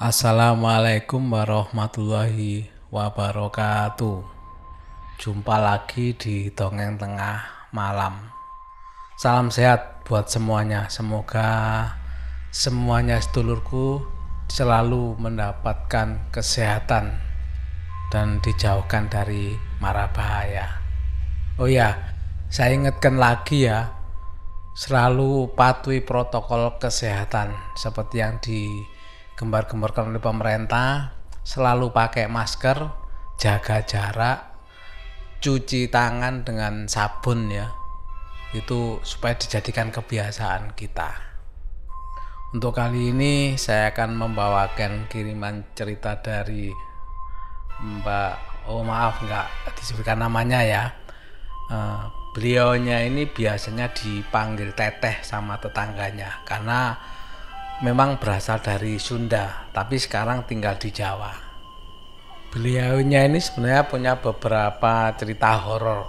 Assalamualaikum 0.00 1.20
warahmatullahi 1.28 2.64
wabarakatuh. 2.88 4.24
Jumpa 5.20 5.56
lagi 5.60 6.16
di 6.16 6.48
Dongeng 6.48 6.96
Tengah 6.96 7.68
Malam. 7.76 8.32
Salam 9.20 9.52
sehat 9.52 10.00
buat 10.08 10.32
semuanya. 10.32 10.88
Semoga 10.88 11.92
semuanya 12.48 13.20
sedulurku 13.20 14.00
selalu 14.48 15.12
mendapatkan 15.20 16.32
kesehatan 16.32 17.12
dan 18.08 18.40
dijauhkan 18.40 19.12
dari 19.12 19.60
mara 19.76 20.08
bahaya. 20.08 20.80
Oh 21.60 21.68
ya, 21.68 22.00
saya 22.48 22.72
ingatkan 22.72 23.20
lagi 23.20 23.68
ya, 23.68 23.92
selalu 24.72 25.52
patuhi 25.52 26.00
protokol 26.00 26.80
kesehatan 26.80 27.52
seperti 27.76 28.24
yang 28.24 28.40
digembar-gemborkan 29.42 30.14
oleh 30.14 30.22
pemerintah, 30.22 31.18
selalu 31.42 31.90
pakai 31.90 32.30
masker, 32.30 32.78
jaga 33.42 33.82
jarak, 33.82 34.38
cuci 35.42 35.90
tangan 35.90 36.46
dengan 36.46 36.86
sabun 36.86 37.50
ya. 37.50 37.66
Itu 38.54 39.02
supaya 39.02 39.34
dijadikan 39.34 39.90
kebiasaan 39.90 40.78
kita. 40.78 41.10
Untuk 42.54 42.78
kali 42.78 43.10
ini 43.10 43.58
saya 43.58 43.90
akan 43.90 44.14
membawakan 44.14 45.10
kiriman 45.10 45.66
cerita 45.74 46.22
dari 46.22 46.70
Mbak 47.82 48.54
Oh 48.70 48.86
maaf 48.86 49.18
nggak 49.26 49.74
disebutkan 49.74 50.22
namanya 50.22 50.62
ya. 50.62 50.94
Uh, 51.66 52.06
beliaunya 52.30 53.02
ini 53.02 53.26
biasanya 53.26 53.90
dipanggil 53.90 54.70
teteh 54.70 55.18
sama 55.26 55.58
tetangganya 55.58 56.46
karena 56.46 56.94
memang 57.82 58.22
berasal 58.22 58.62
dari 58.62 58.94
Sunda 59.02 59.66
tapi 59.74 59.98
sekarang 59.98 60.46
tinggal 60.46 60.78
di 60.78 60.94
Jawa. 60.94 61.34
Beliaunya 62.54 63.26
ini 63.26 63.42
sebenarnya 63.42 63.90
punya 63.90 64.12
beberapa 64.22 65.10
cerita 65.18 65.58
horor 65.58 66.06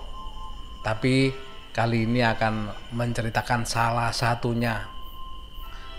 tapi 0.85 1.33
kali 1.73 2.05
ini 2.05 2.21
akan 2.21 2.69
menceritakan 2.93 3.65
salah 3.65 4.13
satunya 4.13 4.85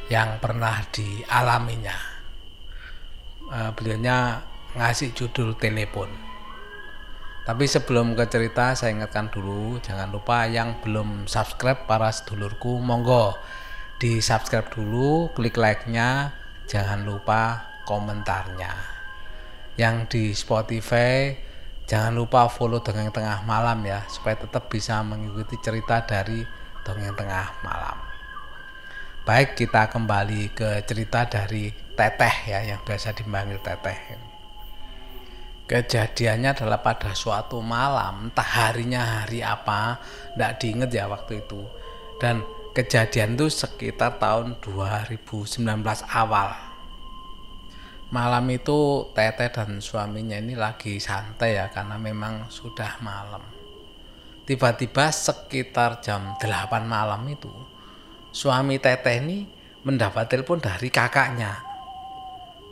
yang 0.07 0.39
pernah 0.39 0.79
dialaminya. 0.95 1.99
Uh, 3.51 3.71
beliaunya 3.75 4.41
ngasih 4.79 5.11
judul 5.13 5.59
telepon 5.59 6.09
tapi 7.45 7.69
sebelum 7.69 8.17
ke 8.17 8.25
cerita 8.33 8.73
saya 8.73 8.97
ingatkan 8.97 9.29
dulu 9.29 9.77
jangan 9.85 10.09
lupa 10.09 10.49
yang 10.49 10.81
belum 10.81 11.29
subscribe 11.29 11.85
para 11.85 12.09
sedulurku 12.09 12.81
monggo 12.81 13.37
di 14.05 14.21
subscribe 14.21 14.69
dulu 14.69 15.33
klik 15.33 15.57
like-nya 15.57 16.29
jangan 16.69 17.09
lupa 17.09 17.73
komentarnya. 17.89 18.77
Yang 19.81 19.97
di 20.13 20.25
Spotify 20.37 21.33
jangan 21.89 22.13
lupa 22.13 22.53
follow 22.53 22.85
dongeng 22.85 23.09
tengah 23.09 23.41
malam 23.49 23.81
ya 23.81 24.05
supaya 24.13 24.37
tetap 24.37 24.69
bisa 24.69 25.01
mengikuti 25.01 25.57
cerita 25.57 26.05
dari 26.05 26.45
dongeng 26.85 27.17
tengah 27.17 27.65
malam. 27.65 27.97
Baik 29.25 29.57
kita 29.57 29.89
kembali 29.89 30.53
ke 30.53 30.85
cerita 30.85 31.25
dari 31.25 31.73
Teteh 31.73 32.37
ya 32.45 32.61
yang 32.61 32.85
biasa 32.85 33.17
dipanggil 33.17 33.57
Teteh. 33.65 34.21
Kejadiannya 35.65 36.53
adalah 36.53 36.85
pada 36.85 37.17
suatu 37.17 37.65
malam, 37.65 38.29
entah 38.29 38.69
harinya 38.69 39.25
hari 39.25 39.41
apa, 39.41 39.97
tidak 40.37 40.61
diinget 40.61 40.93
ya 40.93 41.09
waktu 41.09 41.41
itu. 41.41 41.65
Dan 42.21 42.45
kejadian 42.75 43.39
itu 43.39 43.47
sekitar 43.49 44.19
tahun 44.19 44.59
2019 44.61 45.63
awal. 46.11 46.51
Malam 48.11 48.45
itu 48.51 49.09
Teteh 49.17 49.51
dan 49.51 49.79
suaminya 49.81 50.39
ini 50.39 50.59
lagi 50.59 50.99
santai 50.99 51.59
ya 51.59 51.71
karena 51.71 51.97
memang 51.97 52.51
sudah 52.51 53.01
malam. 53.01 53.43
Tiba-tiba 54.45 55.09
sekitar 55.09 56.05
jam 56.05 56.37
8 56.37 56.85
malam 56.85 57.23
itu 57.31 57.51
suami 58.35 58.77
Teteh 58.83 59.23
ini 59.23 59.49
mendapat 59.87 60.29
telepon 60.29 60.61
dari 60.61 60.93
kakaknya 60.93 61.75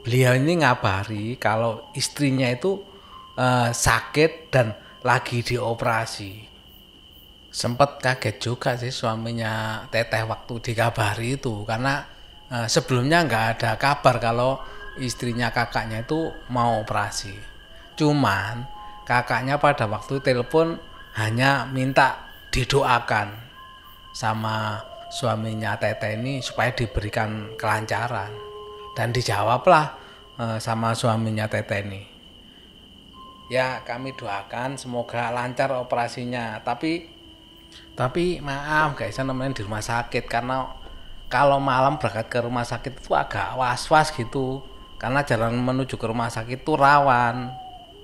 beliau 0.02 0.34
ini 0.34 0.66
ngabari 0.66 1.38
kalau 1.38 1.94
istrinya 1.94 2.50
itu 2.50 2.82
uh, 3.38 3.70
sakit 3.70 4.50
dan 4.50 4.74
lagi 5.06 5.46
dioperasi. 5.46 6.51
Sempat 7.52 8.00
kaget 8.00 8.36
juga 8.40 8.80
sih 8.80 8.88
suaminya 8.88 9.84
Teteh 9.92 10.24
waktu 10.24 10.72
dikabari 10.72 11.36
itu 11.36 11.68
karena 11.68 12.00
uh, 12.48 12.64
sebelumnya 12.64 13.28
nggak 13.28 13.46
ada 13.60 13.70
kabar 13.76 14.16
kalau 14.16 14.56
istrinya 14.96 15.52
kakaknya 15.52 16.00
itu 16.00 16.32
mau 16.48 16.80
operasi. 16.80 17.36
Cuman 17.94 18.64
kakaknya 19.04 19.60
pada 19.60 19.84
waktu 19.84 20.24
telepon 20.24 20.80
hanya 21.12 21.68
minta 21.68 22.24
didoakan 22.48 23.36
sama 24.16 24.80
suaminya 25.12 25.76
Teteh 25.76 26.16
ini 26.16 26.40
supaya 26.40 26.72
diberikan 26.72 27.52
kelancaran 27.60 28.32
dan 28.96 29.12
dijawablah 29.12 30.00
uh, 30.40 30.58
sama 30.60 30.96
suaminya 30.96 31.48
Tete 31.48 31.84
ini. 31.84 32.02
Ya 33.52 33.84
kami 33.84 34.16
doakan 34.16 34.80
semoga 34.80 35.28
lancar 35.28 35.76
operasinya. 35.76 36.64
Tapi 36.64 37.11
tapi 37.92 38.40
maaf 38.40 38.96
guys, 38.96 39.16
saya 39.16 39.28
nemenin 39.28 39.56
di 39.56 39.62
rumah 39.62 39.84
sakit 39.84 40.24
karena 40.24 40.64
kalau 41.28 41.60
malam 41.60 41.96
berangkat 41.96 42.26
ke 42.28 42.38
rumah 42.44 42.64
sakit 42.64 43.00
itu 43.00 43.12
agak 43.16 43.56
was-was 43.56 44.12
gitu 44.12 44.64
karena 45.00 45.24
jalan 45.24 45.56
menuju 45.56 45.96
ke 45.96 46.06
rumah 46.06 46.28
sakit 46.28 46.64
itu 46.64 46.72
rawan. 46.76 47.52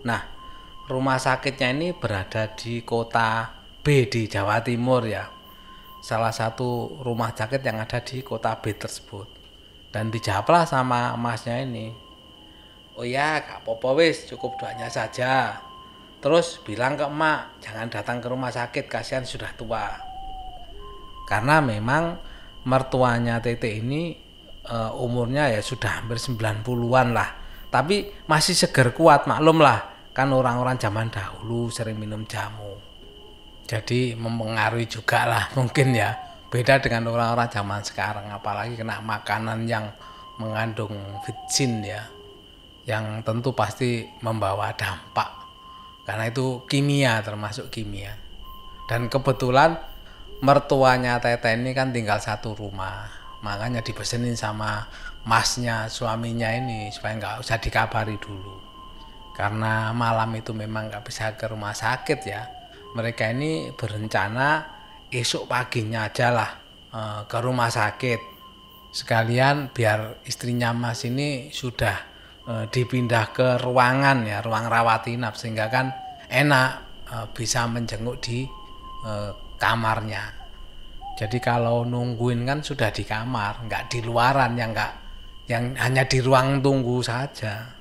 Nah, 0.04 0.22
rumah 0.88 1.20
sakitnya 1.20 1.72
ini 1.72 1.92
berada 1.92 2.50
di 2.52 2.82
kota 2.82 3.52
B 3.84 4.08
di 4.08 4.28
Jawa 4.28 4.60
Timur 4.64 5.04
ya. 5.04 5.28
Salah 6.00 6.32
satu 6.32 7.00
rumah 7.04 7.34
sakit 7.36 7.60
yang 7.60 7.80
ada 7.80 8.00
di 8.00 8.24
kota 8.24 8.56
B 8.58 8.72
tersebut 8.76 9.38
dan 9.92 10.12
dijawablah 10.12 10.68
sama 10.68 11.16
emasnya 11.16 11.64
ini 11.64 11.90
oh 12.98 13.06
ya 13.06 13.40
gak 13.40 13.64
apa-apa 13.64 14.02
wis 14.02 14.28
cukup 14.28 14.58
doanya 14.60 14.90
saja 14.92 15.62
terus 16.18 16.58
bilang 16.66 16.98
ke 16.98 17.06
emak 17.06 17.62
jangan 17.62 17.86
datang 17.86 18.18
ke 18.18 18.26
rumah 18.26 18.50
sakit 18.50 18.90
kasihan 18.90 19.22
sudah 19.22 19.54
tua. 19.54 19.86
Karena 21.28 21.60
memang 21.60 22.16
mertuanya 22.64 23.38
Tete 23.38 23.68
ini 23.68 24.16
uh, 24.68 24.96
umurnya 24.96 25.52
ya 25.52 25.60
sudah 25.60 26.00
hampir 26.02 26.16
90-an 26.16 27.08
lah. 27.12 27.30
Tapi 27.68 28.24
masih 28.24 28.56
seger 28.56 28.96
kuat 28.96 29.28
maklum 29.28 29.60
lah. 29.60 30.10
Kan 30.16 30.32
orang-orang 30.32 30.80
zaman 30.80 31.12
dahulu 31.12 31.68
sering 31.68 32.00
minum 32.00 32.24
jamu. 32.24 32.80
Jadi 33.68 34.16
mempengaruhi 34.16 34.88
juga 34.88 35.28
lah 35.28 35.44
mungkin 35.58 35.92
ya. 35.92 36.16
Beda 36.48 36.80
dengan 36.80 37.12
orang-orang 37.12 37.52
zaman 37.52 37.84
sekarang 37.84 38.32
apalagi 38.32 38.72
kena 38.80 39.04
makanan 39.04 39.68
yang 39.68 39.84
mengandung 40.40 40.96
vitsin 41.28 41.84
ya. 41.84 42.08
Yang 42.88 43.20
tentu 43.20 43.52
pasti 43.52 44.08
membawa 44.24 44.72
dampak 44.72 45.37
karena 46.08 46.32
itu 46.32 46.64
kimia 46.64 47.20
termasuk 47.20 47.68
kimia. 47.68 48.16
Dan 48.88 49.12
kebetulan 49.12 49.76
mertuanya 50.40 51.20
Tete 51.20 51.52
ini 51.52 51.76
kan 51.76 51.92
tinggal 51.92 52.16
satu 52.16 52.56
rumah. 52.56 53.12
Makanya 53.44 53.84
dipesenin 53.84 54.32
sama 54.32 54.88
masnya 55.28 55.84
suaminya 55.92 56.48
ini 56.48 56.88
supaya 56.88 57.12
nggak 57.20 57.44
usah 57.44 57.60
dikabari 57.60 58.16
dulu. 58.16 58.56
Karena 59.36 59.92
malam 59.92 60.32
itu 60.32 60.56
memang 60.56 60.88
nggak 60.88 61.04
bisa 61.04 61.36
ke 61.36 61.44
rumah 61.44 61.76
sakit 61.76 62.20
ya. 62.24 62.48
Mereka 62.96 63.28
ini 63.36 63.68
berencana 63.76 64.64
esok 65.12 65.44
paginya 65.44 66.08
aja 66.08 66.32
lah 66.32 66.50
uh, 66.88 67.20
ke 67.28 67.38
rumah 67.44 67.68
sakit. 67.68 68.40
Sekalian 68.96 69.68
biar 69.76 70.24
istrinya 70.24 70.72
Mas 70.72 71.04
ini 71.04 71.52
sudah 71.52 72.17
uh, 72.48 72.64
dipindah 72.72 73.30
ke 73.36 73.60
ruangan 73.60 74.24
ya 74.24 74.40
ruang 74.40 74.66
rawat 74.66 75.06
inap 75.12 75.36
sehingga 75.36 75.68
kan 75.68 75.92
enak 76.32 76.70
uh, 77.12 77.26
bisa 77.30 77.68
menjenguk 77.68 78.18
di 78.24 78.48
uh, 79.04 79.30
kamarnya 79.60 80.34
jadi 81.20 81.38
kalau 81.38 81.84
nungguin 81.84 82.48
kan 82.48 82.64
sudah 82.64 82.88
di 82.88 83.04
kamar 83.04 83.68
nggak 83.68 83.92
di 83.92 84.00
luaran 84.00 84.56
yang 84.56 84.72
nggak 84.72 84.92
yang 85.52 85.76
hanya 85.76 86.08
di 86.08 86.18
ruang 86.24 86.64
tunggu 86.64 87.04
saja 87.04 87.76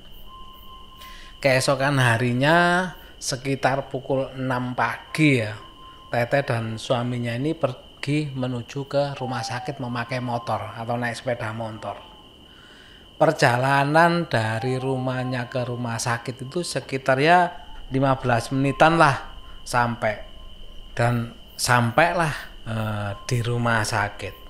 keesokan 1.40 1.96
harinya 1.96 2.88
sekitar 3.18 3.90
pukul 3.90 4.30
6 4.36 4.78
pagi 4.78 5.42
ya 5.42 5.68
Tete 6.08 6.40
dan 6.40 6.80
suaminya 6.80 7.36
ini 7.36 7.52
pergi 7.52 8.32
menuju 8.32 8.88
ke 8.88 9.02
rumah 9.20 9.44
sakit 9.44 9.76
memakai 9.76 10.24
motor 10.24 10.72
atau 10.72 10.96
naik 10.96 11.12
sepeda 11.12 11.52
motor. 11.52 12.07
Perjalanan 13.18 14.30
dari 14.30 14.78
rumahnya 14.78 15.50
ke 15.50 15.66
rumah 15.66 15.98
sakit 15.98 16.46
itu 16.46 16.62
sekitar 16.62 17.18
ya 17.18 17.50
15 17.90 18.54
menitan 18.54 18.94
lah 18.94 19.34
sampai 19.66 20.22
dan 20.94 21.34
sampailah 21.58 22.30
e, 22.62 22.76
di 23.26 23.42
rumah 23.42 23.82
sakit. 23.82 24.46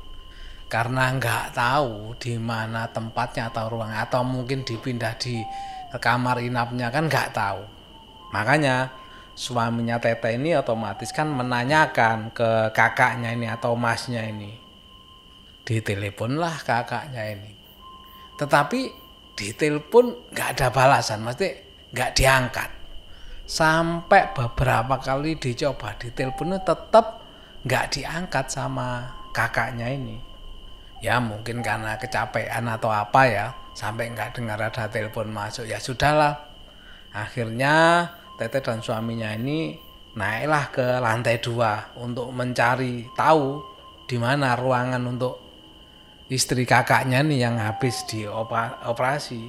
karena 0.69 1.17
nggak 1.17 1.57
tahu 1.57 2.13
di 2.21 2.37
mana 2.37 2.93
tempatnya 2.93 3.49
atau 3.49 3.73
ruang 3.73 3.89
atau 3.89 4.21
mungkin 4.21 4.69
dipindah 4.69 5.17
di 5.17 5.41
kamar 5.97 6.45
inapnya 6.45 6.93
kan 6.93 7.09
nggak 7.09 7.33
tahu. 7.33 7.65
Makanya 8.37 8.93
suaminya 9.33 9.97
Tete 9.97 10.37
ini 10.37 10.53
otomatis 10.53 11.09
kan 11.09 11.33
menanyakan 11.33 12.37
ke 12.37 12.69
kakaknya 12.77 13.33
ini 13.33 13.49
atau 13.49 13.73
masnya 13.81 14.29
ini. 14.29 14.61
Diteleponlah 15.65 16.61
kakaknya 16.69 17.33
ini 17.33 17.58
tetapi 18.39 18.95
ditelepon 19.35 20.35
nggak 20.35 20.49
ada 20.57 20.67
balasan 20.71 21.27
mesti 21.27 21.49
nggak 21.91 22.15
diangkat. 22.15 22.71
Sampai 23.49 24.31
beberapa 24.37 25.01
kali 25.01 25.41
dicoba 25.41 25.97
diteleponnya 25.97 26.63
tetap 26.63 27.25
nggak 27.67 27.87
diangkat 27.99 28.47
sama 28.47 29.09
kakaknya 29.35 29.91
ini. 29.91 30.21
Ya 31.03 31.19
mungkin 31.23 31.63
karena 31.63 31.99
kecapean 31.99 32.67
atau 32.67 32.91
apa 32.91 33.23
ya 33.27 33.47
sampai 33.75 34.11
nggak 34.11 34.39
dengar 34.39 34.59
ada 34.59 34.87
telepon 34.91 35.31
masuk 35.31 35.67
ya 35.67 35.79
sudahlah. 35.79 36.39
Akhirnya 37.15 38.07
Tete 38.39 38.63
dan 38.63 38.79
suaminya 38.79 39.35
ini 39.35 39.75
naiklah 40.15 40.71
ke 40.71 40.87
lantai 41.03 41.43
dua 41.43 41.91
untuk 41.99 42.31
mencari 42.31 43.03
tahu 43.19 43.59
di 44.07 44.15
mana 44.15 44.55
ruangan 44.55 45.03
untuk 45.11 45.48
istri 46.29 46.69
kakaknya 46.69 47.25
nih 47.25 47.49
yang 47.49 47.57
habis 47.57 48.05
di 48.05 48.29
operasi. 48.85 49.49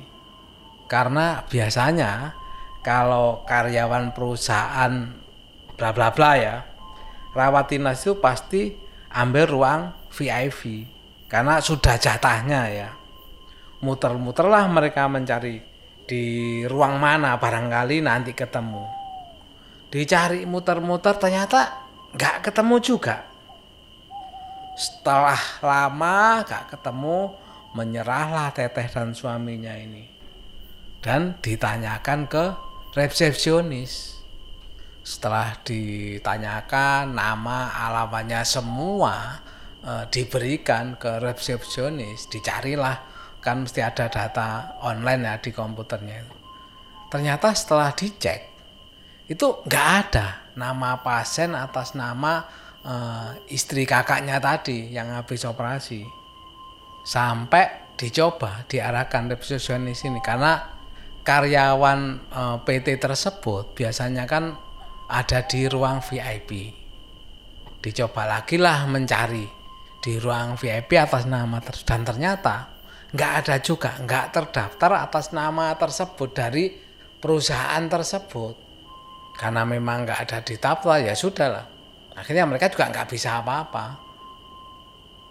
Karena 0.89 1.45
biasanya 1.45 2.33
kalau 2.81 3.45
karyawan 3.45 4.15
perusahaan 4.15 5.13
bla 5.75 5.89
bla 5.93 6.09
bla 6.09 6.31
ya 6.39 6.57
rawat 7.35 7.71
inap 7.75 7.95
itu 7.95 8.17
pasti 8.17 8.73
ambil 9.13 9.45
ruang 9.45 9.81
VIP 10.09 10.87
karena 11.29 11.61
sudah 11.61 11.99
jatahnya 11.99 12.61
ya. 12.73 12.89
Muter-muterlah 13.79 14.67
mereka 14.67 15.07
mencari 15.07 15.61
di 16.03 16.23
ruang 16.65 16.99
mana 16.99 17.37
barangkali 17.37 18.01
nanti 18.01 18.33
ketemu. 18.33 18.83
Dicari 19.93 20.43
muter-muter 20.43 21.15
ternyata 21.15 21.85
nggak 22.17 22.49
ketemu 22.49 22.75
juga 22.81 23.28
setelah 24.79 25.39
lama 25.59 26.47
gak 26.47 26.71
ketemu 26.71 27.35
menyerahlah 27.75 28.55
teteh 28.55 28.87
dan 28.87 29.11
suaminya 29.11 29.75
ini. 29.75 30.07
Dan 31.03 31.35
ditanyakan 31.43 32.31
ke 32.31 32.55
resepsionis. 32.95 34.23
Setelah 35.03 35.59
ditanyakan 35.67 37.11
nama 37.11 37.75
alamatnya 37.75 38.47
semua 38.47 39.43
e, 39.83 40.07
diberikan 40.11 40.95
ke 40.95 41.19
resepsionis. 41.19 42.31
Dicarilah 42.31 43.09
kan 43.39 43.63
mesti 43.63 43.79
ada 43.79 44.11
data 44.11 44.79
online 44.83 45.23
ya 45.23 45.35
di 45.39 45.51
komputernya 45.55 46.39
ternyata 47.09 47.55
setelah 47.55 47.89
dicek 47.95 48.51
itu 49.25 49.47
nggak 49.65 49.87
ada 50.05 50.27
nama 50.53 50.99
pasien 51.01 51.55
atas 51.55 51.95
nama 51.97 52.45
e, 52.89 52.95
istri 53.53 53.85
kakaknya 53.85 54.41
tadi 54.41 54.89
yang 54.89 55.13
habis 55.13 55.45
operasi 55.45 56.01
sampai 57.05 57.93
dicoba 57.93 58.65
diarahkan 58.65 59.29
resepsionis 59.29 60.01
ini. 60.09 60.19
Karena 60.25 60.57
karyawan 61.21 61.99
e, 62.33 62.41
eh, 62.41 62.57
PT 62.65 62.87
tersebut 62.97 63.77
biasanya 63.77 64.25
kan 64.25 64.57
ada 65.09 65.45
di 65.45 65.69
ruang 65.69 66.01
VIP 66.01 66.51
dicoba 67.79 68.27
lagi 68.27 68.59
lah 68.59 68.85
mencari 68.91 69.47
di 70.03 70.19
ruang 70.19 70.59
VIP 70.59 70.99
atas 70.99 71.23
nama 71.25 71.63
tersebut 71.63 71.87
dan 71.87 72.03
ternyata 72.03 72.55
nggak 73.09 73.31
ada 73.41 73.55
juga 73.63 73.95
nggak 73.97 74.25
terdaftar 74.35 74.91
atas 75.09 75.31
nama 75.33 75.73
tersebut 75.79 76.29
dari 76.33 76.65
perusahaan 77.19 77.83
tersebut. 77.89 78.67
Karena 79.39 79.63
memang 79.63 80.03
nggak 80.03 80.19
ada 80.27 80.39
di 80.43 80.59
tabla 80.59 80.99
ya 80.99 81.15
sudah 81.15 81.47
lah 81.47 81.78
akhirnya 82.19 82.45
mereka 82.45 82.67
juga 82.67 82.91
nggak 82.91 83.07
bisa 83.09 83.39
apa-apa. 83.39 83.95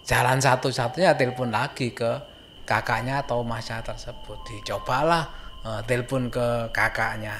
Jalan 0.09 0.41
satu-satunya 0.41 1.13
telepon 1.21 1.53
lagi 1.53 1.93
ke 1.93 2.17
kakaknya 2.65 3.21
atau 3.21 3.45
masnya 3.45 3.85
tersebut. 3.85 4.41
Dicobalah 4.49 5.25
uh, 5.65 5.81
telepon 5.85 6.33
ke 6.33 6.73
kakaknya. 6.73 7.37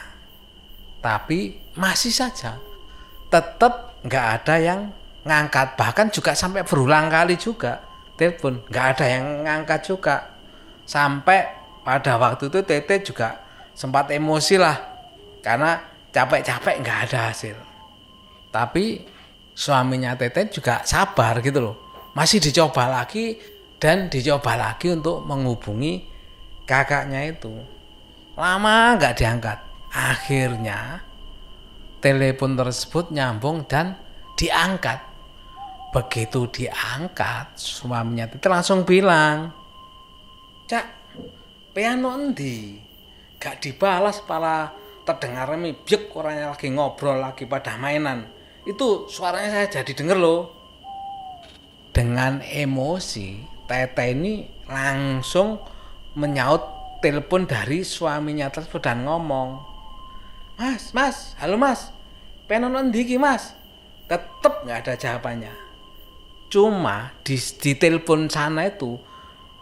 Tapi 1.01 1.57
masih 1.81 2.13
saja. 2.13 2.61
Tetap 3.33 4.05
nggak 4.05 4.27
ada 4.41 4.55
yang 4.61 4.81
ngangkat. 5.25 5.81
Bahkan 5.81 6.13
juga 6.13 6.37
sampai 6.37 6.65
berulang 6.65 7.09
kali 7.09 7.41
juga 7.41 7.81
telepon. 8.21 8.61
Nggak 8.69 8.87
ada 8.97 9.07
yang 9.09 9.25
ngangkat 9.49 9.81
juga. 9.89 10.17
Sampai 10.89 11.45
pada 11.85 12.21
waktu 12.21 12.53
itu 12.53 12.61
Tete 12.65 13.01
juga 13.01 13.37
sempat 13.73 14.13
emosi 14.13 14.61
lah. 14.61 14.77
Karena 15.41 15.81
capek-capek 16.13 16.85
nggak 16.85 16.99
ada 17.09 17.33
hasil. 17.33 17.57
Tapi 18.49 19.17
suaminya 19.59 20.15
Tete 20.15 20.47
juga 20.55 20.87
sabar 20.87 21.43
gitu 21.43 21.59
loh. 21.59 21.77
Masih 22.15 22.39
dicoba 22.39 22.87
lagi 22.87 23.35
dan 23.83 24.07
dicoba 24.07 24.55
lagi 24.55 24.95
untuk 24.95 25.27
menghubungi 25.27 26.07
kakaknya 26.63 27.35
itu. 27.35 27.51
Lama 28.39 28.95
nggak 28.95 29.19
diangkat. 29.19 29.59
Akhirnya 29.91 31.03
telepon 31.99 32.55
tersebut 32.55 33.11
nyambung 33.11 33.67
dan 33.67 33.99
diangkat. 34.39 35.03
Begitu 35.91 36.47
diangkat 36.53 37.59
suaminya 37.59 38.31
itu 38.31 38.47
langsung 38.47 38.87
bilang 38.87 39.51
cak 40.71 40.87
piano 41.75 42.15
endi? 42.15 42.87
Gak 43.39 43.63
dibalas 43.63 44.19
para 44.27 44.75
terdengar 45.07 45.55
mibyek 45.55 46.11
orangnya 46.13 46.53
lagi 46.53 46.69
ngobrol 46.75 47.23
lagi 47.23 47.47
pada 47.47 47.79
mainan 47.79 48.38
itu 48.69 49.09
suaranya 49.09 49.49
saya 49.49 49.81
jadi 49.81 49.93
denger 49.97 50.19
loh. 50.21 50.53
Dengan 51.97 52.45
emosi 52.45 53.41
Tete 53.65 54.13
ini 54.13 54.45
langsung 54.69 55.57
menyaut 56.15 56.63
telepon 57.01 57.49
dari 57.49 57.81
suaminya 57.81 58.53
tersebut 58.53 58.83
dan 58.85 59.09
ngomong 59.09 59.61
mas 60.61 60.93
mas 60.93 61.33
halo 61.41 61.57
mas. 61.57 61.91
Penon 62.45 62.77
endi 62.77 63.17
mas. 63.17 63.57
Tetep 64.09 64.65
nggak 64.65 64.79
ada 64.85 64.95
jawabannya. 64.97 65.53
Cuma 66.49 67.13
di, 67.25 67.37
di 67.37 67.73
telepon 67.77 68.29
sana 68.33 68.69
itu 68.69 68.97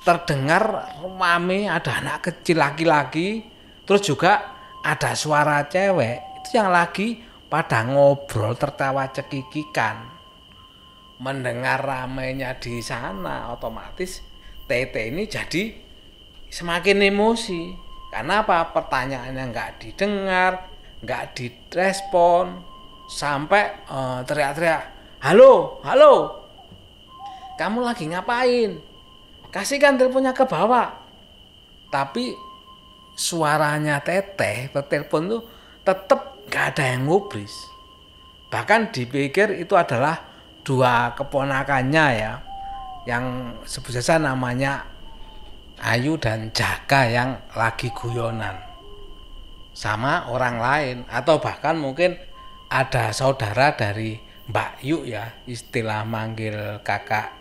terdengar 0.07 0.95
mame 1.03 1.67
ada 1.67 1.99
anak 1.99 2.31
kecil 2.31 2.63
laki-laki, 2.63 3.43
terus 3.83 4.07
juga 4.07 4.55
ada 4.87 5.19
suara 5.19 5.67
cewek. 5.67 6.47
Itu 6.47 6.63
yang 6.63 6.71
lagi 6.71 7.26
pada 7.47 7.87
ngobrol 7.87 8.55
tertawa 8.59 9.11
cekikikan. 9.11 10.15
Mendengar 11.17 11.81
ramainya 11.81 12.61
di 12.61 12.85
sana 12.85 13.49
otomatis 13.49 14.21
Tete 14.67 15.09
ini 15.09 15.31
jadi 15.31 15.71
semakin 16.51 17.07
emosi. 17.07 17.63
Karena 18.11 18.43
apa? 18.43 18.75
Pertanyaannya 18.75 19.45
nggak 19.55 19.71
didengar, 19.79 20.67
nggak 21.03 21.25
direspon, 21.39 22.59
sampai 23.07 23.87
uh, 23.87 24.27
teriak-teriak, 24.27 24.83
halo, 25.23 25.79
halo, 25.87 26.15
kamu 27.55 27.79
lagi 27.87 28.11
ngapain? 28.11 28.83
Kasihkan 29.55 29.97
teleponnya 29.97 30.35
ke 30.35 30.43
bawah. 30.45 30.91
Tapi 31.89 32.35
suaranya 33.15 34.03
teteh, 34.03 34.69
telepon 34.91 35.31
tuh 35.31 35.43
tetap 35.87 36.36
gak 36.51 36.77
ada 36.77 36.95
yang 36.95 37.11
ngubris. 37.11 37.53
Bahkan 38.51 38.95
dipikir 38.95 39.55
itu 39.59 39.75
adalah 39.75 40.23
dua 40.63 41.15
keponakannya 41.19 42.07
ya. 42.17 42.33
Yang 43.07 43.25
sebut 43.67 44.03
saja 44.03 44.19
namanya 44.19 44.87
Ayu 45.79 46.17
dan 46.19 46.51
Jaka 46.51 47.07
yang 47.07 47.39
lagi 47.55 47.93
guyonan. 47.95 48.57
Sama 49.77 50.27
orang 50.33 50.57
lain. 50.59 50.97
Atau 51.11 51.39
bahkan 51.39 51.79
mungkin 51.79 52.17
ada 52.71 53.15
saudara 53.15 53.75
dari 53.79 54.19
Mbak 54.47 54.73
Yu 54.83 54.99
ya 55.11 55.27
istilah 55.47 56.07
manggil 56.07 56.79
kakak 56.87 57.35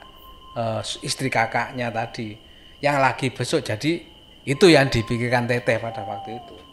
uh, 0.58 0.82
istri 1.06 1.30
kakaknya 1.30 1.94
tadi 1.94 2.34
yang 2.82 2.98
lagi 2.98 3.30
besok 3.30 3.62
jadi 3.62 4.02
itu 4.46 4.66
yang 4.70 4.90
dipikirkan 4.90 5.46
Teteh 5.46 5.78
pada 5.78 6.02
waktu 6.02 6.42
itu 6.42 6.65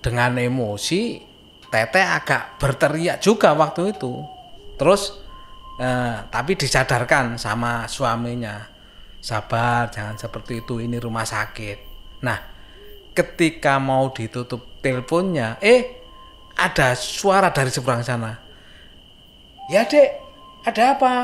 dengan 0.00 0.38
emosi 0.38 1.28
Teteh 1.68 2.00
agak 2.00 2.56
berteriak 2.56 3.20
juga 3.20 3.52
waktu 3.52 3.92
itu. 3.92 4.24
Terus 4.80 5.20
uh, 5.76 6.24
tapi 6.32 6.56
disadarkan 6.56 7.36
sama 7.36 7.84
suaminya 7.84 8.64
sabar 9.20 9.92
jangan 9.92 10.16
seperti 10.16 10.64
itu 10.64 10.80
ini 10.80 10.96
rumah 10.96 11.28
sakit. 11.28 11.78
Nah 12.24 12.40
ketika 13.12 13.76
mau 13.76 14.08
ditutup 14.16 14.80
teleponnya 14.80 15.60
eh 15.60 16.00
ada 16.56 16.96
suara 16.96 17.52
dari 17.52 17.68
seberang 17.68 18.00
sana. 18.00 18.40
Ya 19.68 19.84
dek 19.84 20.08
ada 20.64 20.96
apa? 20.96 21.14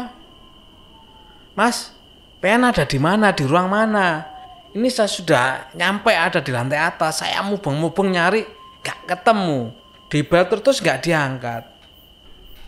Mas, 1.57 1.97
PN 2.45 2.69
ada 2.69 2.85
di 2.85 3.01
mana 3.01 3.33
di 3.33 3.49
ruang 3.49 3.73
mana? 3.73 4.29
Ini 4.77 4.91
saya 4.91 5.09
sudah 5.09 5.73
nyampe 5.73 6.13
ada 6.13 6.43
di 6.43 6.51
lantai 6.53 6.83
atas 6.83 7.23
saya 7.25 7.41
mubeng-mubeng 7.47 8.11
nyari 8.13 8.43
gak 8.85 9.09
ketemu. 9.09 9.73
Di 10.13 10.21
bel 10.23 10.45
terus 10.47 10.79
gak 10.85 11.01
diangkat. 11.03 11.65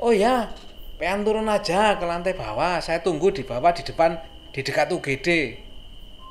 Oh 0.00 0.11
ya 0.11 0.49
pengen 0.96 1.28
turun 1.28 1.46
aja 1.46 2.00
ke 2.00 2.04
lantai 2.08 2.32
bawah. 2.32 2.80
Saya 2.80 3.04
tunggu 3.04 3.28
di 3.30 3.44
bawah 3.44 3.70
di 3.70 3.85
depan 3.85 4.16
di 4.50 4.64
dekat 4.64 4.88
UGD 4.88 5.28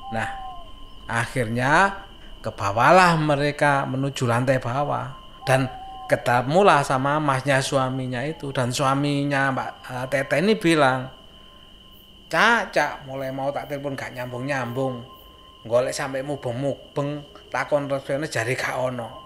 nah 0.06 0.26
akhirnya 1.10 2.02
ke 2.42 2.50
bawahlah 2.54 3.14
mereka 3.18 3.86
menuju 3.86 4.26
lantai 4.26 4.58
bawah. 4.58 5.14
Dan 5.46 5.70
ketemulah 6.10 6.82
sama 6.82 7.22
masnya 7.22 7.62
suaminya 7.62 8.22
itu. 8.22 8.50
Dan 8.50 8.74
suaminya 8.74 9.54
Mbak 9.54 9.70
uh, 9.86 10.06
Tete 10.10 10.42
ini 10.42 10.54
bilang 10.58 11.16
Cak, 12.26 12.74
cak, 12.74 13.06
mulai 13.06 13.30
mau 13.30 13.54
tak 13.54 13.70
telepon 13.70 13.94
gak 13.94 14.10
nyambung-nyambung. 14.10 14.98
Golek 15.62 15.94
sampai 15.94 16.26
mubeng-mubeng, 16.26 17.22
takon 17.54 17.86
resepsionis 17.86 18.34
jari 18.34 18.58
gak 18.58 18.74
ono. 18.74 19.25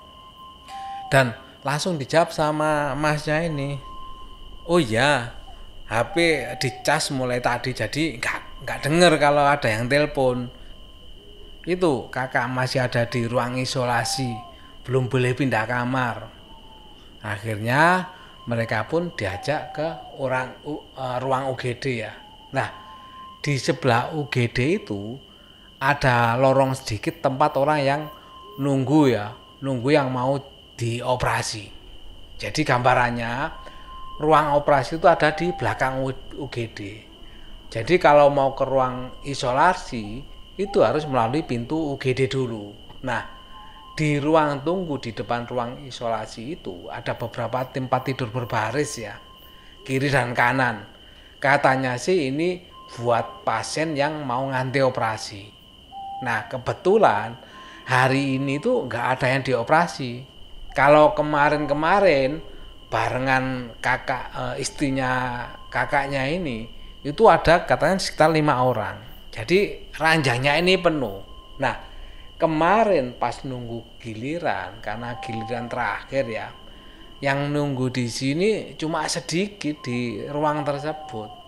Dan 1.11 1.35
langsung 1.67 1.99
dijawab 1.99 2.31
sama 2.31 2.95
masnya 2.95 3.43
ini. 3.43 3.77
Oh 4.71 4.79
iya, 4.79 5.35
HP 5.91 6.47
dicas 6.63 7.11
mulai 7.11 7.43
tadi 7.43 7.75
jadi 7.75 8.15
nggak 8.15 8.63
nggak 8.63 8.79
denger 8.87 9.13
kalau 9.19 9.43
ada 9.43 9.67
yang 9.67 9.91
telepon. 9.91 10.47
Itu 11.67 12.07
kakak 12.09 12.47
masih 12.47 12.87
ada 12.87 13.05
di 13.11 13.27
ruang 13.27 13.59
isolasi, 13.59 14.31
belum 14.87 15.11
boleh 15.11 15.35
pindah 15.35 15.67
kamar. 15.67 16.31
Akhirnya 17.21 18.07
mereka 18.47 18.87
pun 18.87 19.13
diajak 19.13 19.75
ke 19.77 19.89
orang 20.23 20.57
uh, 20.65 21.19
ruang 21.21 21.53
UGD 21.53 21.85
ya. 22.07 22.15
Nah, 22.55 22.71
di 23.45 23.59
sebelah 23.61 24.15
UGD 24.15 24.87
itu 24.87 25.19
ada 25.83 26.39
lorong 26.39 26.73
sedikit 26.79 27.19
tempat 27.19 27.59
orang 27.59 27.81
yang 27.83 28.03
nunggu 28.57 29.13
ya, 29.13 29.35
nunggu 29.61 29.91
yang 29.93 30.09
mau 30.09 30.39
dioperasi. 30.81 31.69
Jadi 32.41 32.65
gambarannya 32.65 33.53
ruang 34.17 34.57
operasi 34.57 34.97
itu 34.97 35.05
ada 35.05 35.37
di 35.37 35.53
belakang 35.53 36.01
UGD. 36.41 36.81
Jadi 37.69 37.95
kalau 38.01 38.33
mau 38.33 38.57
ke 38.57 38.65
ruang 38.65 39.21
isolasi 39.29 40.25
itu 40.57 40.79
harus 40.81 41.05
melalui 41.05 41.45
pintu 41.45 41.77
UGD 41.93 42.33
dulu. 42.33 42.73
Nah, 43.05 43.23
di 43.93 44.17
ruang 44.17 44.65
tunggu 44.65 44.97
di 44.97 45.13
depan 45.13 45.45
ruang 45.45 45.85
isolasi 45.85 46.57
itu 46.57 46.89
ada 46.89 47.13
beberapa 47.13 47.69
tempat 47.69 48.01
tidur 48.09 48.33
berbaris 48.33 48.97
ya, 48.97 49.21
kiri 49.85 50.09
dan 50.09 50.33
kanan. 50.33 50.89
Katanya 51.37 52.01
sih 52.01 52.33
ini 52.33 52.65
buat 52.97 53.45
pasien 53.45 53.93
yang 53.93 54.25
mau 54.25 54.49
nganti 54.49 54.81
operasi. 54.81 55.43
Nah 56.25 56.49
kebetulan 56.49 57.37
hari 57.85 58.41
ini 58.41 58.57
tuh 58.61 58.89
nggak 58.89 59.07
ada 59.17 59.27
yang 59.29 59.43
dioperasi. 59.45 60.30
Kalau 60.73 61.13
kemarin-kemarin 61.19 62.39
barengan 62.91 63.75
kakak 63.79 64.25
e, 64.35 64.43
istrinya 64.63 65.45
kakaknya 65.71 66.27
ini 66.27 66.67
itu 67.07 67.27
ada 67.31 67.65
katanya 67.67 67.99
sekitar 67.99 68.31
lima 68.35 68.61
orang. 68.63 68.99
Jadi 69.31 69.91
ranjangnya 69.95 70.59
ini 70.59 70.75
penuh. 70.79 71.23
Nah 71.63 71.77
kemarin 72.41 73.15
pas 73.15 73.43
nunggu 73.47 74.01
giliran 74.03 74.83
karena 74.83 75.21
giliran 75.23 75.69
terakhir 75.71 76.25
ya, 76.27 76.49
yang 77.21 77.53
nunggu 77.53 77.93
di 77.93 78.09
sini 78.09 78.75
cuma 78.81 79.05
sedikit 79.07 79.85
di 79.85 80.25
ruang 80.25 80.65
tersebut 80.65 81.41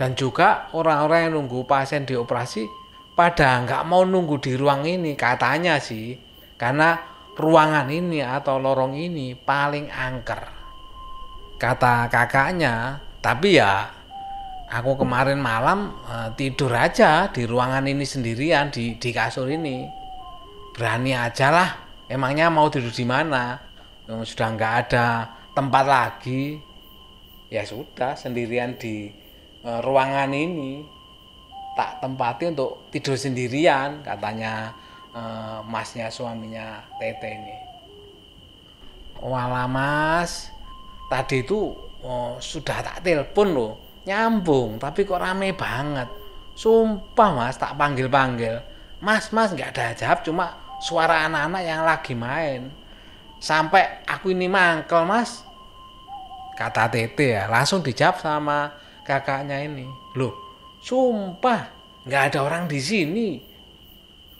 dan 0.00 0.16
juga 0.16 0.72
orang-orang 0.72 1.28
yang 1.28 1.32
nunggu 1.44 1.68
pasien 1.68 2.08
dioperasi 2.08 2.64
pada 3.12 3.60
nggak 3.68 3.84
mau 3.84 4.08
nunggu 4.08 4.40
di 4.40 4.56
ruang 4.56 4.88
ini 4.88 5.12
katanya 5.12 5.76
sih 5.76 6.16
karena 6.56 6.96
ruangan 7.40 7.88
ini 7.88 8.20
atau 8.20 8.60
lorong 8.60 8.94
ini 8.94 9.32
paling 9.34 9.88
angker. 9.88 10.42
Kata 11.56 12.08
kakaknya 12.12 13.00
tapi 13.20 13.56
ya 13.56 13.88
aku 14.68 15.00
kemarin 15.00 15.40
malam 15.40 15.96
uh, 16.04 16.30
tidur 16.36 16.72
aja 16.72 17.32
di 17.32 17.44
ruangan 17.48 17.84
ini 17.88 18.04
sendirian 18.04 18.68
di 18.68 19.00
di 19.00 19.10
kasur 19.10 19.48
ini. 19.48 19.88
Berani 20.76 21.12
aja 21.16 21.48
lah 21.50 21.70
emangnya 22.06 22.52
mau 22.52 22.68
tidur 22.68 22.92
di 22.92 23.04
mana? 23.08 23.56
Sudah 24.06 24.48
nggak 24.54 24.74
ada 24.86 25.06
tempat 25.56 25.84
lagi. 25.88 26.60
Ya 27.50 27.66
sudah 27.66 28.14
sendirian 28.14 28.78
di 28.78 29.20
Eh, 29.60 29.80
ruangan 29.84 30.32
ini. 30.32 30.80
Tak 31.76 32.02
tempati 32.02 32.50
untuk 32.50 32.90
tidur 32.92 33.14
sendirian 33.16 34.04
katanya 34.04 34.74
uh, 35.14 35.60
masnya 35.66 36.08
suaminya 36.10 36.84
Tete 36.98 37.30
ini. 37.30 37.56
Wala 39.20 39.68
mas, 39.68 40.48
tadi 41.12 41.44
itu 41.44 41.76
oh, 42.00 42.40
sudah 42.40 42.80
tak 42.80 43.04
telepon 43.04 43.48
loh, 43.52 43.72
nyambung 44.08 44.80
tapi 44.80 45.04
kok 45.04 45.20
rame 45.20 45.52
banget. 45.52 46.08
Sumpah 46.56 47.30
mas, 47.36 47.56
tak 47.56 47.76
panggil-panggil. 47.76 48.60
Mas, 49.00 49.32
mas 49.32 49.52
nggak 49.52 49.76
ada 49.76 49.96
jawab, 49.96 50.18
cuma 50.24 50.46
suara 50.80 51.28
anak-anak 51.28 51.62
yang 51.64 51.82
lagi 51.84 52.12
main. 52.16 52.68
Sampai 53.40 54.04
aku 54.04 54.32
ini 54.32 54.48
mangkel 54.48 55.04
mas, 55.08 55.44
kata 56.56 56.92
Tete 56.92 57.36
ya, 57.36 57.48
langsung 57.48 57.80
dijawab 57.80 58.20
sama 58.20 58.72
kakaknya 59.10 59.64
ini 59.64 59.88
loh 60.14 60.34
sumpah 60.80 61.66
nggak 62.06 62.22
ada 62.32 62.38
orang 62.46 62.64
di 62.70 62.80
sini 62.80 63.28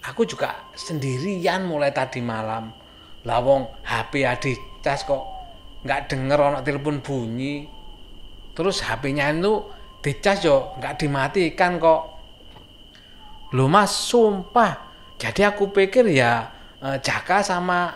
aku 0.04 0.24
juga 0.24 0.70
sendirian 0.72 1.64
mulai 1.64 1.92
tadi 1.92 2.24
malam. 2.24 2.72
Lawong 3.24 3.84
HP 3.84 4.24
adik 4.24 4.58
cas 4.80 5.04
kok 5.04 5.24
nggak 5.84 6.08
denger 6.08 6.38
orang 6.40 6.64
telepon 6.64 7.04
bunyi. 7.04 7.68
Terus 8.56 8.84
HP-nya 8.84 9.32
itu 9.32 9.64
dicas 10.00 10.44
yo 10.44 10.76
nggak 10.80 11.00
dimatikan 11.00 11.76
kok. 11.76 12.02
Lo 13.56 13.68
mas 13.68 13.92
sumpah. 13.92 14.88
Jadi 15.20 15.44
aku 15.44 15.68
pikir 15.68 16.08
ya 16.08 16.48
eh, 16.80 16.96
Jaka 17.00 17.44
sama 17.44 17.92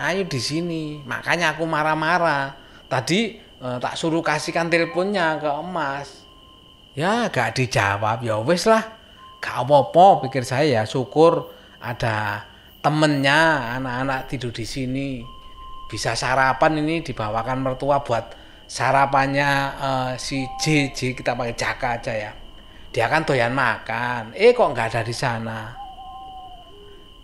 Ayu 0.00 0.26
di 0.26 0.40
sini. 0.40 0.98
Makanya 1.04 1.54
aku 1.54 1.68
marah-marah. 1.68 2.56
Tadi 2.90 3.38
uh, 3.62 3.78
tak 3.78 3.94
suruh 3.94 4.18
kasihkan 4.18 4.66
teleponnya 4.66 5.38
ke 5.38 5.46
emas 5.46 6.20
ya 6.94 7.28
gak 7.30 7.56
dijawab. 7.56 8.20
Ya 8.24 8.36
wes 8.40 8.66
lah 8.66 8.99
gak 9.40 9.66
apa-apa 9.66 10.28
pikir 10.28 10.44
saya 10.44 10.68
ya 10.68 10.82
syukur 10.84 11.48
ada 11.80 12.44
temennya 12.84 13.72
anak-anak 13.80 14.28
tidur 14.28 14.52
di 14.52 14.68
sini. 14.68 15.24
Bisa 15.90 16.14
sarapan 16.14 16.78
ini 16.78 17.02
dibawakan 17.02 17.66
mertua 17.66 18.04
buat 18.06 18.36
sarapannya 18.70 19.50
uh, 19.80 20.12
si 20.14 20.46
J, 20.62 20.94
J 20.94 21.18
kita 21.18 21.34
pakai 21.34 21.56
Jaka 21.58 21.88
aja 21.98 22.12
ya. 22.14 22.32
Dia 22.94 23.06
kan 23.10 23.26
doyan 23.26 23.50
makan. 23.50 24.36
Eh 24.38 24.54
kok 24.54 24.70
nggak 24.70 24.94
ada 24.94 25.02
di 25.02 25.14
sana? 25.14 25.74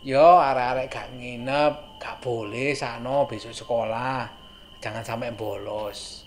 Yo 0.02 0.38
arek-arek 0.38 0.86
gak 0.90 1.08
nginep 1.14 1.72
gak 1.98 2.16
boleh 2.22 2.74
sano 2.74 3.26
besok 3.30 3.54
sekolah. 3.54 4.26
Jangan 4.82 5.02
sampai 5.02 5.34
bolos. 5.34 6.26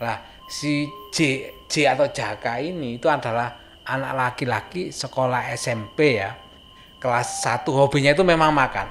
Nah, 0.00 0.16
si 0.48 0.86
J, 1.12 1.48
J 1.68 1.92
atau 1.92 2.08
Jaka 2.08 2.62
ini 2.62 2.96
itu 2.96 3.08
adalah 3.10 3.67
anak 3.88 4.12
laki-laki 4.12 4.92
sekolah 4.92 5.48
SMP 5.56 6.20
ya. 6.20 6.36
Kelas 7.00 7.40
1 7.40 7.64
hobinya 7.72 8.12
itu 8.12 8.20
memang 8.26 8.52
makan. 8.52 8.86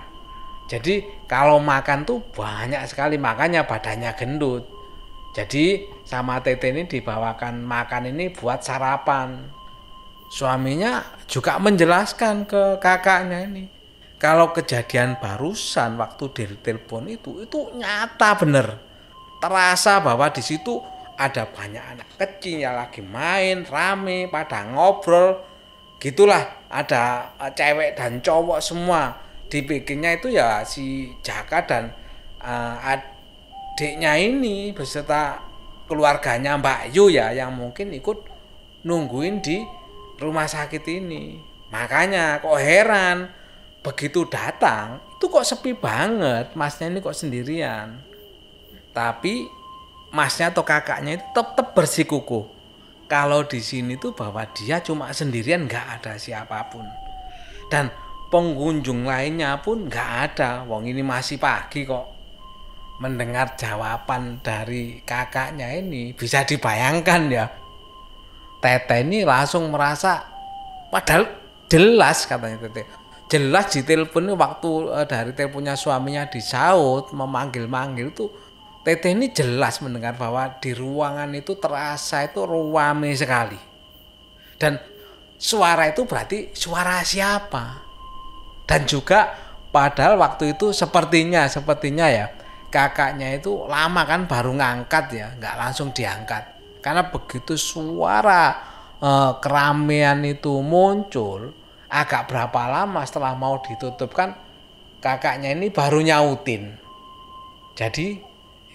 Jadi 0.67 1.23
kalau 1.29 1.61
makan 1.61 2.03
tuh 2.03 2.19
banyak 2.33 2.81
sekali 2.89 3.15
makanya 3.15 3.63
badannya 3.63 4.11
gendut. 4.17 4.67
Jadi 5.37 5.85
sama 6.01 6.41
Tete 6.41 6.73
ini 6.73 6.89
dibawakan 6.89 7.61
makan 7.61 8.09
ini 8.09 8.33
buat 8.33 8.65
sarapan. 8.65 9.53
Suaminya 10.27 11.23
juga 11.29 11.55
menjelaskan 11.61 12.49
ke 12.49 12.81
kakaknya 12.81 13.47
ini. 13.47 13.69
Kalau 14.17 14.49
kejadian 14.49 15.21
barusan 15.21 15.93
waktu 16.01 16.25
dari 16.33 16.57
telepon 16.57 17.05
itu 17.05 17.45
itu 17.45 17.69
nyata 17.77 18.33
bener. 18.35 18.67
Terasa 19.37 20.01
bahwa 20.01 20.25
di 20.33 20.41
situ 20.41 20.81
ada 21.17 21.49
banyak 21.49 21.81
anak 21.81 22.07
kecil 22.15 22.61
yang 22.61 22.77
lagi 22.77 23.01
main 23.01 23.65
rame 23.65 24.29
pada 24.29 24.69
ngobrol. 24.69 25.41
Gitulah 25.97 26.69
ada 26.69 27.33
eh, 27.41 27.51
cewek 27.57 27.97
dan 27.97 28.21
cowok 28.21 28.61
semua. 28.61 29.17
Dibikinnya 29.49 30.13
itu 30.13 30.29
ya 30.29 30.61
si 30.67 31.07
Jaka 31.23 31.63
dan 31.63 31.87
uh, 32.43 32.75
adiknya 32.83 34.19
ini 34.19 34.75
beserta 34.75 35.39
keluarganya 35.87 36.59
Mbak 36.59 36.91
Yu 36.91 37.07
ya 37.07 37.31
yang 37.31 37.55
mungkin 37.55 37.95
ikut 37.95 38.27
nungguin 38.83 39.39
di 39.39 39.63
rumah 40.19 40.51
sakit 40.51 40.83
ini. 40.83 41.39
Makanya 41.71 42.43
kok 42.43 42.59
heran 42.59 43.31
begitu 43.79 44.27
datang 44.27 44.99
itu 45.15 45.31
kok 45.31 45.47
sepi 45.47 45.71
banget 45.73 46.51
masnya 46.53 46.91
ini 46.91 46.99
kok 46.99 47.15
sendirian. 47.15 48.03
Tapi 48.91 49.47
masnya 50.17 50.49
atau 50.49 50.65
kakaknya 50.65 51.21
itu 51.21 51.25
tetap 51.29 51.77
bersikukuh 51.77 52.57
kalau 53.07 53.47
di 53.47 53.63
sini 53.63 53.95
tuh 53.95 54.11
bahwa 54.11 54.43
dia 54.51 54.83
cuma 54.83 55.15
sendirian 55.15 55.63
nggak 55.63 55.87
ada 55.99 56.19
siapa 56.19 56.67
pun. 56.67 56.83
Dan 57.71 57.87
pengunjung 58.27 59.07
lainnya 59.07 59.63
pun 59.63 59.87
nggak 59.87 60.11
ada. 60.27 60.67
Wong 60.67 60.91
ini 60.91 60.99
masih 60.99 61.39
pagi 61.39 61.87
kok. 61.87 62.03
Mendengar 62.99 63.55
jawaban 63.55 64.43
dari 64.43 64.99
kakaknya 65.07 65.71
ini 65.79 66.11
bisa 66.11 66.43
dibayangkan 66.43 67.21
ya. 67.31 67.47
Tete 68.59 69.07
ini 69.07 69.23
langsung 69.23 69.71
merasa 69.71 70.27
padahal 70.91 71.31
jelas 71.71 72.27
katanya 72.27 72.67
Tete. 72.67 72.83
Jelas 73.27 73.71
di 73.71 73.83
telepon 73.87 74.35
waktu 74.35 74.71
uh, 74.87 75.07
dari 75.07 75.31
teleponnya 75.31 75.75
suaminya 75.79 76.27
disaut 76.27 77.11
memanggil-manggil 77.11 78.11
tuh 78.15 78.46
Tete 78.87 79.11
ini 79.11 79.35
jelas 79.35 79.83
mendengar 79.83 80.15
bahwa 80.15 80.47
di 80.63 80.71
ruangan 80.71 81.27
itu 81.35 81.59
terasa 81.59 82.23
itu 82.23 82.47
ruame 82.47 83.11
sekali. 83.11 83.59
Dan 84.55 84.79
suara 85.35 85.91
itu 85.91 86.07
berarti 86.07 86.55
suara 86.55 87.03
siapa? 87.03 87.83
Dan 88.63 88.87
juga 88.87 89.35
padahal 89.75 90.15
waktu 90.15 90.55
itu 90.55 90.71
sepertinya 90.71 91.51
sepertinya 91.51 92.07
ya 92.07 92.31
kakaknya 92.71 93.35
itu 93.35 93.67
lama 93.67 94.07
kan 94.07 94.23
baru 94.23 94.55
ngangkat 94.55 95.05
ya 95.11 95.35
nggak 95.35 95.55
langsung 95.59 95.91
diangkat. 95.91 96.47
Karena 96.79 97.11
begitu 97.11 97.59
suara 97.59 98.55
uh, 99.03 99.35
keramaian 99.43 100.23
itu 100.23 100.63
muncul 100.63 101.51
agak 101.91 102.31
berapa 102.31 102.71
lama 102.71 103.03
setelah 103.03 103.35
mau 103.35 103.59
ditutup 103.59 104.15
kan 104.15 104.31
kakaknya 105.03 105.51
ini 105.51 105.67
baru 105.75 105.99
nyautin. 105.99 106.71
Jadi 107.75 108.26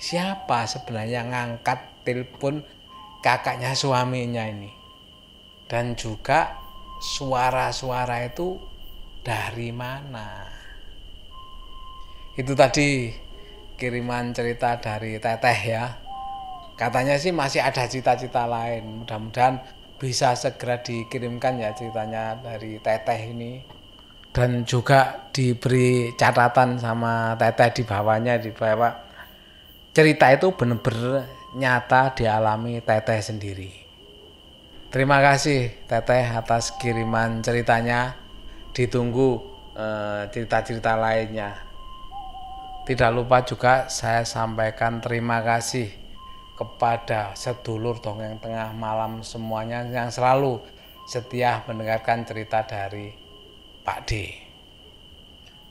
siapa 0.02 0.66
sebenarnya 0.66 1.22
ngangkat 1.30 2.02
telepon 2.02 2.66
kakaknya 3.22 3.70
suaminya 3.78 4.42
ini? 4.50 4.74
Dan 5.70 5.94
juga 5.94 6.58
suara-suara 6.98 8.26
itu 8.26 8.58
dari 9.22 9.70
mana? 9.70 10.50
Itu 12.34 12.58
tadi 12.58 13.14
kiriman 13.78 14.34
cerita 14.34 14.82
dari 14.82 15.22
teteh 15.22 15.58
ya. 15.70 15.84
Katanya 16.74 17.14
sih 17.14 17.30
masih 17.30 17.62
ada 17.62 17.86
cita-cita 17.86 18.42
lain. 18.50 19.06
Mudah-mudahan 19.06 19.62
bisa 20.02 20.34
segera 20.34 20.82
dikirimkan 20.82 21.62
ya 21.62 21.70
ceritanya 21.78 22.42
dari 22.42 22.82
teteh 22.82 23.30
ini. 23.30 23.62
Dan 24.34 24.66
juga 24.66 25.30
diberi 25.30 26.10
catatan 26.18 26.80
sama 26.80 27.38
teteh 27.38 27.70
di 27.70 27.82
bawahnya 27.86 28.40
di 28.40 28.50
bawah 28.50 29.11
cerita 29.92 30.32
itu 30.32 30.56
benar-benar 30.56 31.28
nyata 31.52 32.16
dialami 32.16 32.80
teteh 32.80 33.20
sendiri. 33.20 33.72
Terima 34.88 35.20
kasih 35.20 35.84
teteh 35.88 36.32
atas 36.32 36.76
kiriman 36.80 37.44
ceritanya. 37.44 38.16
Ditunggu 38.72 39.36
eh, 39.76 40.28
cerita-cerita 40.32 40.96
eh, 40.96 41.00
lainnya. 41.00 41.50
Tidak 42.88 43.10
lupa 43.12 43.44
juga 43.44 43.86
saya 43.92 44.24
sampaikan 44.24 44.98
terima 44.98 45.44
kasih 45.44 45.92
kepada 46.56 47.36
sedulur 47.36 48.00
dongeng 48.00 48.40
tengah 48.40 48.72
malam 48.74 49.20
semuanya 49.22 49.84
yang 49.86 50.08
selalu 50.08 50.60
setia 51.04 51.62
mendengarkan 51.68 52.24
cerita 52.24 52.64
dari 52.64 53.12
Pak 53.84 53.98
D. 54.08 54.51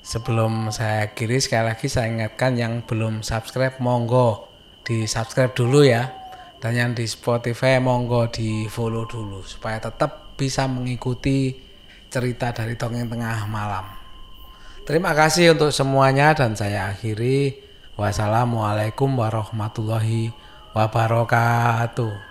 Sebelum 0.01 0.73
saya 0.73 1.13
akhiri 1.13 1.37
sekali 1.37 1.69
lagi 1.69 1.85
saya 1.85 2.09
ingatkan 2.09 2.57
yang 2.57 2.81
belum 2.81 3.21
subscribe 3.21 3.77
monggo 3.77 4.49
di 4.81 5.05
subscribe 5.05 5.53
dulu 5.53 5.85
ya 5.85 6.09
dan 6.57 6.73
yang 6.73 6.91
di 6.97 7.05
Spotify 7.05 7.77
monggo 7.77 8.25
di 8.33 8.65
follow 8.65 9.05
dulu 9.05 9.45
supaya 9.45 9.77
tetap 9.77 10.33
bisa 10.33 10.65
mengikuti 10.65 11.53
cerita 12.09 12.49
dari 12.49 12.73
dongeng 12.73 13.13
tengah 13.13 13.45
malam. 13.45 13.85
Terima 14.81 15.13
kasih 15.13 15.53
untuk 15.53 15.69
semuanya 15.69 16.33
dan 16.33 16.57
saya 16.57 16.89
akhiri. 16.89 17.69
Wassalamualaikum 17.93 19.13
warahmatullahi 19.13 20.33
wabarakatuh. 20.73 22.30